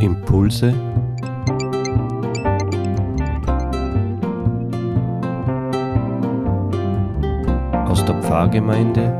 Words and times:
Impulse 0.00 0.74
aus 7.88 8.04
der 8.04 8.22
Pfarrgemeinde 8.22 9.12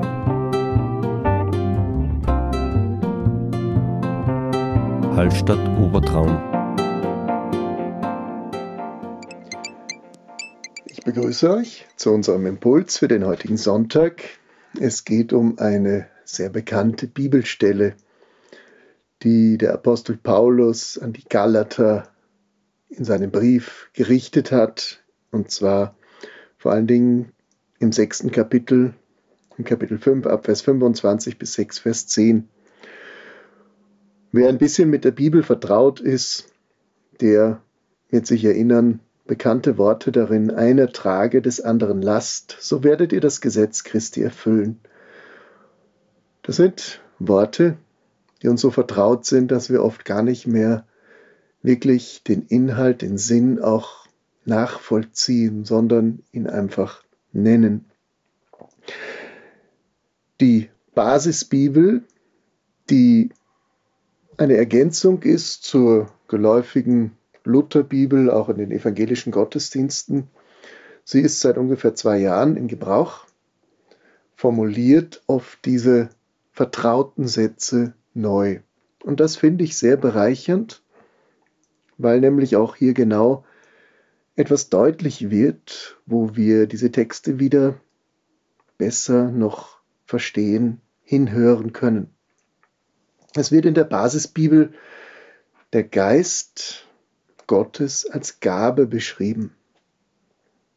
Hallstatt 5.16 5.58
Obertraum. 5.80 6.38
Ich 10.84 11.02
begrüße 11.02 11.50
euch 11.50 11.86
zu 11.96 12.12
unserem 12.12 12.44
Impuls 12.44 12.98
für 12.98 13.08
den 13.08 13.24
heutigen 13.24 13.56
Sonntag. 13.56 14.22
Es 14.78 15.04
geht 15.06 15.32
um 15.32 15.58
eine 15.58 16.08
sehr 16.26 16.50
bekannte 16.50 17.06
Bibelstelle, 17.06 17.94
die 19.26 19.58
der 19.58 19.74
Apostel 19.74 20.16
Paulus 20.16 20.98
an 20.98 21.12
die 21.12 21.24
Galater 21.28 22.08
in 22.88 23.04
seinem 23.04 23.32
Brief 23.32 23.90
gerichtet 23.92 24.52
hat, 24.52 25.02
und 25.32 25.50
zwar 25.50 25.96
vor 26.56 26.70
allen 26.70 26.86
Dingen 26.86 27.32
im 27.80 27.90
sechsten 27.90 28.30
Kapitel, 28.30 28.94
im 29.58 29.64
Kapitel 29.64 29.98
5, 29.98 30.26
ab 30.26 30.44
Vers 30.44 30.62
25 30.62 31.38
bis 31.38 31.54
6, 31.54 31.80
Vers 31.80 32.06
10. 32.06 32.48
Wer 34.30 34.48
ein 34.48 34.58
bisschen 34.58 34.90
mit 34.90 35.04
der 35.04 35.10
Bibel 35.10 35.42
vertraut 35.42 35.98
ist, 35.98 36.46
der 37.20 37.60
wird 38.08 38.28
sich 38.28 38.44
erinnern, 38.44 39.00
bekannte 39.26 39.76
Worte 39.76 40.12
darin, 40.12 40.52
einer 40.52 40.92
trage 40.92 41.42
des 41.42 41.60
anderen 41.60 42.00
Last, 42.00 42.56
so 42.60 42.84
werdet 42.84 43.12
ihr 43.12 43.20
das 43.20 43.40
Gesetz 43.40 43.82
Christi 43.82 44.22
erfüllen. 44.22 44.78
Das 46.42 46.54
sind 46.54 47.00
Worte, 47.18 47.76
die 48.42 48.48
uns 48.48 48.60
so 48.60 48.70
vertraut 48.70 49.24
sind, 49.24 49.50
dass 49.50 49.70
wir 49.70 49.82
oft 49.82 50.04
gar 50.04 50.22
nicht 50.22 50.46
mehr 50.46 50.86
wirklich 51.62 52.22
den 52.22 52.42
Inhalt, 52.42 53.02
den 53.02 53.18
Sinn 53.18 53.60
auch 53.60 54.06
nachvollziehen, 54.44 55.64
sondern 55.64 56.22
ihn 56.32 56.46
einfach 56.46 57.02
nennen. 57.32 57.86
Die 60.40 60.70
Basisbibel, 60.94 62.04
die 62.88 63.30
eine 64.36 64.56
Ergänzung 64.56 65.22
ist 65.22 65.64
zur 65.64 66.10
geläufigen 66.28 67.12
Lutherbibel, 67.44 68.30
auch 68.30 68.48
in 68.48 68.58
den 68.58 68.70
evangelischen 68.70 69.32
Gottesdiensten. 69.32 70.28
Sie 71.04 71.20
ist 71.20 71.40
seit 71.40 71.58
ungefähr 71.58 71.94
zwei 71.94 72.18
Jahren 72.18 72.56
in 72.56 72.68
Gebrauch, 72.68 73.26
formuliert 74.34 75.22
oft 75.26 75.64
diese 75.64 76.10
vertrauten 76.52 77.28
Sätze 77.28 77.94
neu. 78.16 78.60
Und 79.02 79.20
das 79.20 79.36
finde 79.36 79.64
ich 79.64 79.76
sehr 79.76 79.96
bereichernd, 79.96 80.82
weil 81.98 82.20
nämlich 82.20 82.56
auch 82.56 82.74
hier 82.76 82.94
genau 82.94 83.44
etwas 84.34 84.68
deutlich 84.68 85.30
wird, 85.30 85.98
wo 86.06 86.36
wir 86.36 86.66
diese 86.66 86.90
Texte 86.90 87.38
wieder 87.38 87.80
besser 88.78 89.30
noch 89.30 89.78
verstehen, 90.04 90.80
hinhören 91.02 91.72
können. 91.72 92.10
Es 93.34 93.52
wird 93.52 93.66
in 93.66 93.74
der 93.74 93.84
Basisbibel 93.84 94.72
der 95.72 95.84
Geist 95.84 96.86
Gottes 97.46 98.08
als 98.08 98.40
Gabe 98.40 98.86
beschrieben. 98.86 99.54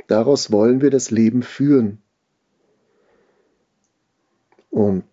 Daraus 0.08 0.52
wollen 0.52 0.82
wir 0.82 0.90
das 0.90 1.12
Leben 1.12 1.44
führen. 1.44 2.02
Und 4.80 5.04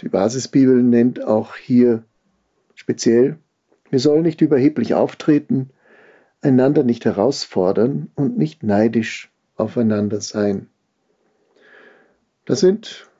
die 0.00 0.08
Basisbibel 0.08 0.82
nennt 0.82 1.22
auch 1.22 1.54
hier 1.54 2.04
speziell, 2.74 3.36
wir 3.90 3.98
sollen 3.98 4.22
nicht 4.22 4.40
überheblich 4.40 4.94
auftreten, 4.94 5.68
einander 6.40 6.84
nicht 6.84 7.04
herausfordern 7.04 8.10
und 8.14 8.38
nicht 8.38 8.62
neidisch 8.62 9.30
aufeinander 9.56 10.22
sein. 10.22 10.68
Das 12.46 12.60
sind 12.60 13.10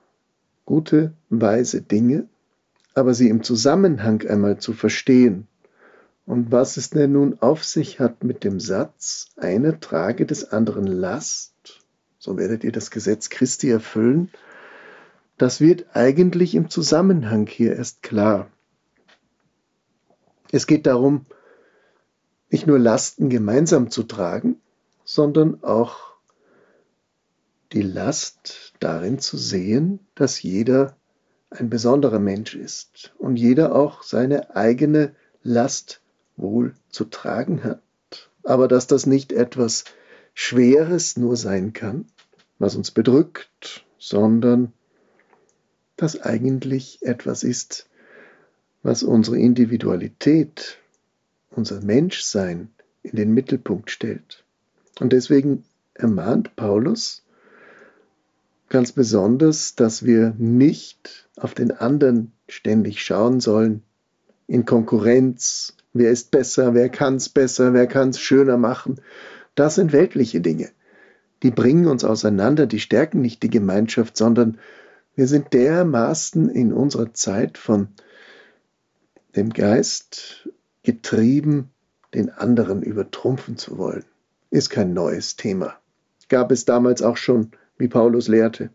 gute, 0.64 1.12
weise 1.28 1.82
Dinge, 1.82 2.30
aber 2.94 3.12
sie 3.12 3.28
im 3.28 3.42
Zusammenhang 3.42 4.26
einmal 4.26 4.56
zu 4.56 4.72
verstehen. 4.72 5.48
Und 6.24 6.50
was 6.50 6.78
es 6.78 6.88
denn 6.88 7.12
nun 7.12 7.36
auf 7.42 7.62
sich 7.62 8.00
hat 8.00 8.24
mit 8.24 8.42
dem 8.42 8.58
Satz, 8.58 9.26
einer 9.36 9.80
trage 9.80 10.24
des 10.24 10.50
anderen 10.50 10.86
Last, 10.86 11.52
so 12.18 12.38
werdet 12.38 12.64
ihr 12.64 12.72
das 12.72 12.90
Gesetz 12.90 13.28
Christi 13.28 13.68
erfüllen, 13.68 14.30
das 15.40 15.58
wird 15.58 15.86
eigentlich 15.94 16.54
im 16.54 16.68
Zusammenhang 16.68 17.46
hier 17.46 17.74
erst 17.74 18.02
klar. 18.02 18.50
Es 20.52 20.66
geht 20.66 20.84
darum, 20.84 21.24
nicht 22.50 22.66
nur 22.66 22.78
Lasten 22.78 23.30
gemeinsam 23.30 23.90
zu 23.90 24.02
tragen, 24.02 24.60
sondern 25.02 25.64
auch 25.64 25.96
die 27.72 27.80
Last 27.80 28.74
darin 28.80 29.18
zu 29.18 29.38
sehen, 29.38 30.00
dass 30.14 30.42
jeder 30.42 30.98
ein 31.48 31.70
besonderer 31.70 32.18
Mensch 32.18 32.54
ist 32.54 33.14
und 33.16 33.36
jeder 33.36 33.74
auch 33.74 34.02
seine 34.02 34.54
eigene 34.54 35.14
Last 35.42 36.02
wohl 36.36 36.74
zu 36.90 37.06
tragen 37.06 37.64
hat. 37.64 37.80
Aber 38.42 38.68
dass 38.68 38.88
das 38.88 39.06
nicht 39.06 39.32
etwas 39.32 39.84
Schweres 40.34 41.16
nur 41.16 41.36
sein 41.36 41.72
kann, 41.72 42.04
was 42.58 42.76
uns 42.76 42.90
bedrückt, 42.90 43.86
sondern 43.98 44.74
das 46.02 46.20
eigentlich 46.20 46.98
etwas 47.02 47.42
ist, 47.42 47.88
was 48.82 49.02
unsere 49.02 49.38
Individualität, 49.38 50.78
unser 51.50 51.80
Menschsein 51.82 52.70
in 53.02 53.16
den 53.16 53.32
Mittelpunkt 53.34 53.90
stellt. 53.90 54.44
Und 54.98 55.12
deswegen 55.12 55.64
ermahnt 55.94 56.56
Paulus 56.56 57.22
ganz 58.68 58.92
besonders, 58.92 59.74
dass 59.74 60.04
wir 60.04 60.34
nicht 60.38 61.28
auf 61.36 61.54
den 61.54 61.72
anderen 61.72 62.32
ständig 62.48 63.02
schauen 63.02 63.40
sollen, 63.40 63.82
in 64.46 64.64
Konkurrenz, 64.64 65.74
wer 65.92 66.10
ist 66.10 66.30
besser, 66.30 66.74
wer 66.74 66.88
kann 66.88 67.16
es 67.16 67.28
besser, 67.28 67.72
wer 67.72 67.86
kann 67.86 68.10
es 68.10 68.20
schöner 68.20 68.56
machen. 68.56 69.00
Das 69.54 69.76
sind 69.76 69.92
weltliche 69.92 70.40
Dinge. 70.40 70.70
Die 71.42 71.50
bringen 71.50 71.86
uns 71.86 72.04
auseinander, 72.04 72.66
die 72.66 72.80
stärken 72.80 73.20
nicht 73.20 73.42
die 73.42 73.50
Gemeinschaft, 73.50 74.16
sondern 74.16 74.58
wir 75.16 75.26
sind 75.26 75.52
dermaßen 75.52 76.48
in 76.48 76.72
unserer 76.72 77.12
Zeit 77.12 77.58
von 77.58 77.88
dem 79.36 79.50
Geist 79.50 80.48
getrieben, 80.82 81.70
den 82.14 82.30
anderen 82.30 82.82
übertrumpfen 82.82 83.56
zu 83.56 83.78
wollen. 83.78 84.04
Ist 84.50 84.70
kein 84.70 84.92
neues 84.92 85.36
Thema. 85.36 85.74
Gab 86.28 86.50
es 86.50 86.64
damals 86.64 87.02
auch 87.02 87.16
schon, 87.16 87.52
wie 87.78 87.88
Paulus 87.88 88.28
lehrte. 88.28 88.70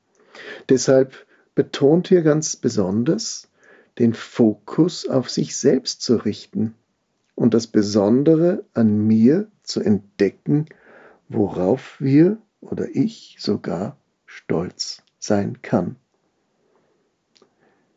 Deshalb 0.70 1.14
betont 1.56 2.10
hier 2.10 2.22
ganz 2.22 2.56
besonders, 2.56 3.48
den 3.98 4.14
Fokus 4.14 5.08
auf 5.08 5.30
sich 5.30 5.56
selbst 5.56 6.02
zu 6.02 6.18
richten 6.18 6.76
und 7.34 7.54
das 7.54 7.68
Besondere 7.68 8.66
an 8.74 9.08
mir 9.08 9.48
zu 9.64 9.82
entdecken, 9.82 10.66
worauf 11.30 11.96
wir 12.00 12.38
oder 12.62 12.88
ich 12.94 13.38
sogar 13.40 13.98
stolz 14.26 15.02
sein 15.20 15.62
kann. 15.62 15.96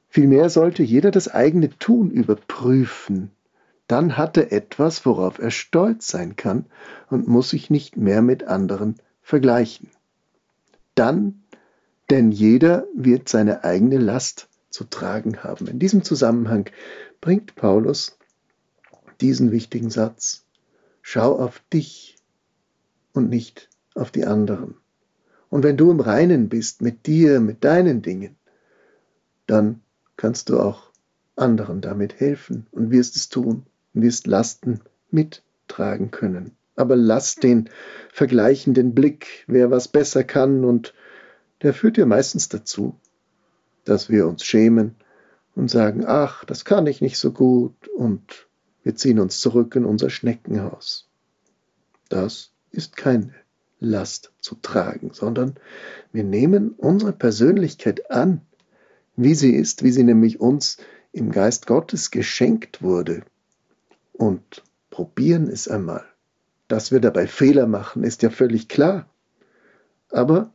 Vielmehr 0.09 0.49
sollte 0.49 0.83
jeder 0.83 1.11
das 1.11 1.29
eigene 1.29 1.71
Tun 1.79 2.11
überprüfen. 2.11 3.31
Dann 3.87 4.17
hat 4.17 4.37
er 4.37 4.53
etwas, 4.53 5.05
worauf 5.07 5.39
er 5.39 5.51
stolz 5.51 6.09
sein 6.09 6.37
kann 6.37 6.67
und 7.11 7.29
muss 7.29 7.51
sich 7.51 7.71
nicht 7.71 7.97
mehr 7.97 8.23
mit 8.23 8.45
anderen 8.45 8.97
vergleichen. 9.23 9.91
Dann, 10.95 11.43
denn 12.11 12.33
jeder 12.33 12.87
wird 12.95 13.29
seine 13.29 13.65
eigene 13.65 13.99
Last 13.99 14.49
zu 14.71 14.85
tragen 14.85 15.43
haben. 15.45 15.67
In 15.67 15.79
diesem 15.79 16.03
Zusammenhang 16.03 16.71
bringt 17.21 17.55
Paulus 17.55 18.19
diesen 19.21 19.51
wichtigen 19.53 19.91
Satz. 19.91 20.45
Schau 21.03 21.39
auf 21.39 21.63
dich 21.73 22.17
und 23.13 23.31
nicht 23.31 23.69
auf 23.95 24.11
die 24.11 24.27
anderen. 24.27 24.77
Und 25.51 25.63
wenn 25.63 25.77
du 25.77 25.91
im 25.91 26.01
Reinen 26.01 26.49
bist 26.49 26.83
mit 26.83 27.07
dir, 27.07 27.41
mit 27.41 27.65
deinen 27.65 28.03
Dingen, 28.03 28.37
dann 29.47 29.81
kannst 30.19 30.51
du 30.51 30.61
auch 30.61 30.91
anderen 31.37 31.81
damit 31.81 32.21
helfen 32.21 32.67
und 32.73 32.91
wirst 32.91 33.17
es 33.17 33.31
tun 33.31 33.65
und 33.95 34.03
wirst 34.03 34.27
Lasten 34.27 34.81
mittragen 35.11 36.11
können. 36.11 36.57
Aber 36.77 36.97
lass 36.97 37.37
den 37.37 37.71
vergleichenden 38.13 38.95
Blick, 38.95 39.45
wer 39.47 39.71
was 39.71 39.89
besser 39.89 40.25
kann, 40.25 40.65
und 40.65 40.93
der 41.63 41.73
führt 41.73 41.97
ja 41.97 42.05
meistens 42.05 42.49
dazu, 42.49 42.95
dass 43.85 44.11
wir 44.11 44.29
uns 44.29 44.45
schämen 44.45 44.97
und 45.55 45.71
sagen, 45.71 46.05
ach, 46.07 46.45
das 46.45 46.65
kann 46.65 46.87
ich 46.87 47.01
nicht 47.01 47.19
so 47.19 47.33
gut, 47.33 47.89
und 47.89 48.49
wir 48.83 48.95
ziehen 48.95 49.19
uns 49.19 49.41
zurück 49.41 49.75
in 49.77 49.85
unser 49.85 50.11
Schneckenhaus. 50.11 51.09
Das 52.09 52.53
ist 52.71 52.97
keine 52.97 53.35
Last 53.81 54.33
zu 54.41 54.57
tragen, 54.57 55.11
sondern 55.13 55.55
wir 56.13 56.25
nehmen 56.25 56.71
unsere 56.71 57.13
Persönlichkeit 57.13 58.11
an 58.11 58.43
wie 59.19 59.35
sie 59.35 59.55
ist, 59.55 59.83
wie 59.83 59.91
sie 59.91 60.05
nämlich 60.05 60.41
uns 60.41 60.79
im 61.13 61.31
Geist 61.31 61.67
Gottes 61.67 62.11
geschenkt 62.11 62.83
wurde. 62.83 63.25
und 64.13 64.65
probieren 64.91 65.47
es 65.49 65.69
einmal. 65.69 66.05
Dass 66.67 66.91
wir 66.91 67.01
dabei 67.01 67.27
Fehler 67.27 67.67
machen, 67.67 68.05
ist 68.05 68.23
ja 68.23 68.31
völlig 68.31 68.69
klar. 68.69 69.09
Aber, 70.11 70.53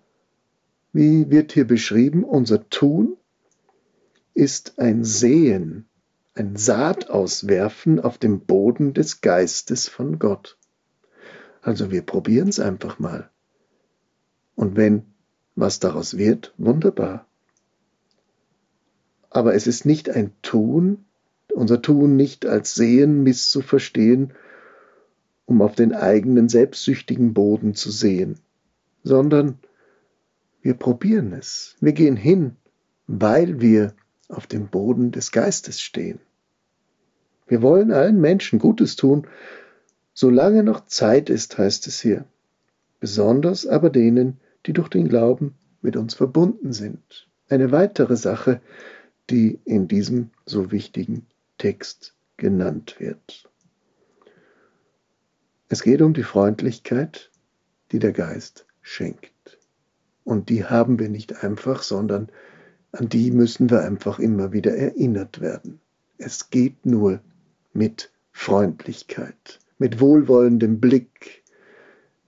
wie 0.92 1.30
wird 1.30 1.54
hier 1.54 1.66
beschrieben, 1.66 2.24
unser 2.24 2.70
Tun 2.70 3.16
ist 4.34 4.80
ein 4.80 5.04
Sehen, 5.04 5.88
ein 6.36 6.56
Saatauswerfen 6.56 8.00
auf 8.00 8.18
dem 8.18 8.42
Boden 8.42 8.94
des 8.94 9.22
Geistes 9.22 9.88
von 9.88 10.20
Gott. 10.20 10.58
Also 11.62 11.90
wir 11.90 12.02
probieren 12.02 12.50
es 12.50 12.60
einfach 12.60 13.00
mal. 13.00 13.30
Und 14.56 14.76
wenn 14.76 15.06
was 15.56 15.80
daraus 15.80 16.18
wird, 16.18 16.54
wunderbar. 16.58 17.28
Aber 19.34 19.56
es 19.56 19.66
ist 19.66 19.84
nicht 19.84 20.12
ein 20.12 20.32
Tun, 20.44 21.06
unser 21.52 21.82
Tun 21.82 22.16
nicht 22.16 22.46
als 22.46 22.76
Sehen 22.76 23.24
misszuverstehen, 23.24 24.34
um 25.46 25.64
auf 25.64 25.74
den 25.74 25.92
eigenen 25.94 26.50
selbstsüchtigen 26.50 27.34
Boden 27.34 27.74
zu 27.74 27.90
sehen, 27.90 28.38
sondern 29.04 29.58
wir 30.62 30.76
probieren 30.76 31.34
es. 31.34 31.76
Wir 31.82 31.94
gehen 31.94 32.16
hin, 32.16 32.58
weil 33.08 33.60
wir 33.60 33.96
auf 34.30 34.46
dem 34.46 34.68
Boden 34.68 35.12
des 35.12 35.32
Geistes 35.32 35.82
stehen. 35.82 36.20
Wir 37.48 37.64
wollen 37.64 37.92
allen 37.92 38.22
Menschen 38.22 38.60
Gutes 38.60 38.96
tun, 38.96 39.28
solange 40.14 40.64
noch 40.64 40.86
Zeit 40.86 41.32
ist, 41.32 41.58
heißt 41.58 41.88
es 41.88 42.00
hier, 42.00 42.26
besonders 43.00 43.66
aber 43.66 43.90
denen, 43.90 44.40
die 44.68 44.74
durch 44.74 44.90
den 44.90 45.10
Glauben 45.10 45.56
mit 45.82 45.98
uns 45.98 46.14
verbunden 46.14 46.72
sind. 46.72 47.28
Eine 47.50 47.72
weitere 47.72 48.16
Sache, 48.16 48.62
die 49.30 49.60
in 49.66 49.88
diesem 49.88 50.32
so 50.46 50.72
wichtigen 50.72 51.26
Text 51.58 52.16
genannt 52.38 52.96
wird. 53.00 53.50
Es 55.70 55.82
geht 55.82 56.02
um 56.02 56.14
die 56.14 56.24
Freundlichkeit, 56.24 57.32
die 57.92 58.00
der 58.00 58.12
Geist 58.12 58.66
schenkt. 58.82 59.58
Und 60.24 60.50
die 60.50 60.66
haben 60.66 61.00
wir 61.00 61.10
nicht 61.10 61.44
einfach, 61.44 61.84
sondern 61.84 62.30
an 62.92 63.10
die 63.10 63.32
müssen 63.32 63.70
wir 63.70 63.82
einfach 63.82 64.20
immer 64.20 64.52
wieder 64.52 64.76
erinnert 64.76 65.42
werden. 65.42 65.80
Es 66.18 66.50
geht 66.50 66.86
nur 66.86 67.22
mit 67.74 68.12
Freundlichkeit, 68.32 69.60
mit 69.78 70.00
wohlwollendem 70.00 70.80
Blick, 70.80 71.44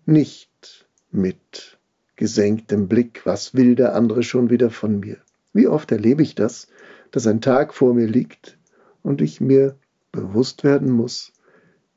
nicht 0.06 0.88
mit 1.12 1.78
gesenktem 2.16 2.88
Blick, 2.88 3.26
was 3.26 3.54
will 3.54 3.76
der 3.76 3.96
andere 3.96 4.24
schon 4.24 4.50
wieder 4.50 4.70
von 4.70 5.00
mir? 5.00 5.18
Wie 5.54 5.68
oft 5.68 5.92
erlebe 5.92 6.24
ich 6.24 6.36
das, 6.36 6.68
dass 7.16 7.28
ein 7.28 7.40
Tag 7.40 7.74
vor 7.74 7.94
mir 7.94 8.08
liegt 8.08 8.58
und 9.02 9.22
ich 9.22 9.40
mir 9.40 9.80
bewusst 10.12 10.66
werden 10.66 10.92
muss, 10.92 11.32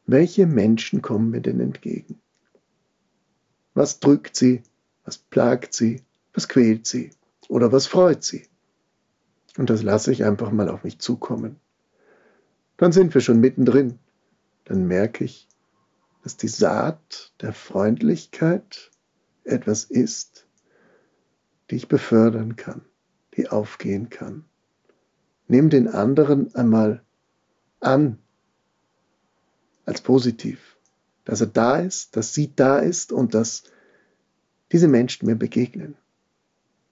welche 0.06 0.46
Menschen 0.46 1.02
kommen 1.02 1.30
mir 1.30 1.40
denn 1.40 1.58
entgegen? 1.58 2.20
Was 3.74 3.98
drückt 3.98 4.36
sie? 4.36 4.62
Was 5.04 5.18
plagt 5.18 5.74
sie? 5.74 6.02
Was 6.34 6.46
quält 6.46 6.86
sie? 6.86 7.10
Oder 7.48 7.72
was 7.72 7.88
freut 7.88 8.22
sie? 8.22 8.46
Und 9.56 9.70
das 9.70 9.82
lasse 9.82 10.12
ich 10.12 10.24
einfach 10.24 10.52
mal 10.52 10.68
auf 10.68 10.84
mich 10.84 11.00
zukommen. 11.00 11.56
Dann 12.76 12.92
sind 12.92 13.12
wir 13.12 13.20
schon 13.20 13.40
mittendrin. 13.40 13.98
Dann 14.66 14.86
merke 14.86 15.24
ich, 15.24 15.48
dass 16.22 16.36
die 16.36 16.46
Saat 16.46 17.32
der 17.40 17.52
Freundlichkeit 17.52 18.92
etwas 19.42 19.82
ist, 19.82 20.46
die 21.72 21.74
ich 21.74 21.88
befördern 21.88 22.54
kann, 22.54 22.82
die 23.36 23.48
aufgehen 23.48 24.10
kann. 24.10 24.44
Nimm 25.48 25.70
den 25.70 25.88
anderen 25.88 26.54
einmal 26.54 27.02
an 27.80 28.18
als 29.86 30.02
positiv, 30.02 30.76
dass 31.24 31.40
er 31.40 31.46
da 31.46 31.78
ist, 31.78 32.16
dass 32.16 32.34
sie 32.34 32.54
da 32.54 32.78
ist 32.78 33.12
und 33.12 33.34
dass 33.34 33.64
diese 34.70 34.88
Menschen 34.88 35.26
mir 35.26 35.36
begegnen. 35.36 35.96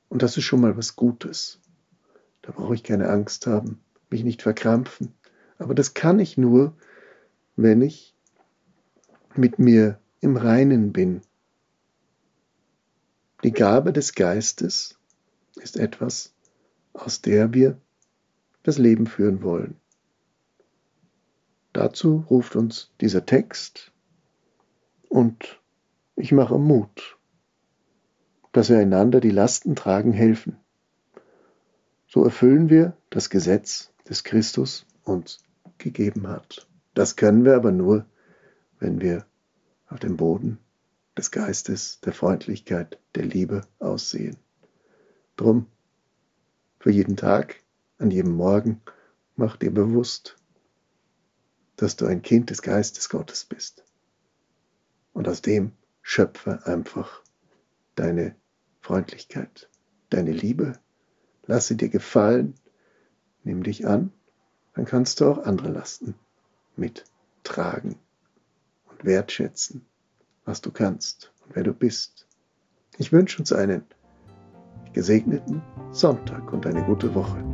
Und 0.08 0.22
das 0.22 0.38
ist 0.38 0.44
schon 0.44 0.62
mal 0.62 0.76
was 0.76 0.96
Gutes. 0.96 1.60
Da 2.40 2.52
brauche 2.52 2.74
ich 2.74 2.82
keine 2.82 3.10
Angst 3.10 3.46
haben, 3.46 3.80
mich 4.08 4.24
nicht 4.24 4.40
verkrampfen. 4.40 5.12
Aber 5.58 5.74
das 5.74 5.92
kann 5.92 6.18
ich 6.18 6.38
nur, 6.38 6.74
wenn 7.56 7.82
ich 7.82 8.14
mit 9.34 9.58
mir 9.58 9.98
im 10.20 10.38
Reinen 10.38 10.92
bin, 10.92 11.20
die 13.44 13.52
Gabe 13.52 13.92
des 13.92 14.14
Geistes 14.14 14.98
ist 15.56 15.76
etwas, 15.76 16.32
aus 16.94 17.20
der 17.20 17.52
wir 17.52 17.78
das 18.66 18.78
Leben 18.78 19.06
führen 19.06 19.42
wollen. 19.42 19.76
Dazu 21.72 22.24
ruft 22.28 22.56
uns 22.56 22.90
dieser 23.00 23.24
Text 23.24 23.92
und 25.08 25.60
ich 26.16 26.32
mache 26.32 26.58
Mut, 26.58 27.16
dass 28.52 28.68
wir 28.68 28.78
einander 28.78 29.20
die 29.20 29.30
Lasten 29.30 29.76
tragen 29.76 30.12
helfen. 30.12 30.56
So 32.08 32.24
erfüllen 32.24 32.68
wir 32.68 32.96
das 33.10 33.30
Gesetz 33.30 33.92
des 34.08 34.24
Christus 34.24 34.84
uns 35.04 35.44
gegeben 35.78 36.26
hat. 36.26 36.66
Das 36.94 37.14
können 37.14 37.44
wir 37.44 37.54
aber 37.54 37.70
nur, 37.70 38.04
wenn 38.80 39.00
wir 39.00 39.26
auf 39.86 40.00
dem 40.00 40.16
Boden 40.16 40.58
des 41.16 41.30
Geistes, 41.30 42.00
der 42.00 42.12
Freundlichkeit, 42.12 42.98
der 43.14 43.26
Liebe 43.26 43.60
aussehen. 43.78 44.38
Drum, 45.36 45.66
für 46.80 46.90
jeden 46.90 47.16
Tag, 47.16 47.62
an 47.98 48.10
jedem 48.10 48.32
Morgen, 48.32 48.80
mach 49.36 49.56
dir 49.56 49.72
bewusst, 49.72 50.36
dass 51.76 51.96
du 51.96 52.06
ein 52.06 52.22
Kind 52.22 52.50
des 52.50 52.62
Geistes 52.62 53.08
Gottes 53.08 53.44
bist. 53.44 53.84
Und 55.12 55.28
aus 55.28 55.42
dem 55.42 55.72
schöpfe 56.02 56.66
einfach 56.66 57.22
deine 57.94 58.34
Freundlichkeit, 58.80 59.68
deine 60.10 60.32
Liebe. 60.32 60.78
Lass 61.46 61.68
sie 61.68 61.76
dir 61.76 61.88
gefallen, 61.88 62.54
nimm 63.44 63.62
dich 63.62 63.86
an, 63.86 64.12
dann 64.74 64.84
kannst 64.84 65.20
du 65.20 65.26
auch 65.26 65.38
andere 65.38 65.68
Lasten 65.68 66.14
mittragen 66.76 67.96
und 68.90 69.04
wertschätzen 69.04 69.86
was 70.46 70.60
du 70.60 70.70
kannst 70.70 71.32
und 71.44 71.56
wer 71.56 71.64
du 71.64 71.74
bist. 71.74 72.26
Ich 72.98 73.12
wünsche 73.12 73.40
uns 73.40 73.52
einen 73.52 73.84
gesegneten 74.94 75.60
Sonntag 75.90 76.52
und 76.52 76.66
eine 76.66 76.82
gute 76.84 77.14
Woche. 77.14 77.45